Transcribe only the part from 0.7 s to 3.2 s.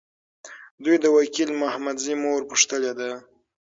دوی د وکیل محمدزي مور پوښتلي ده.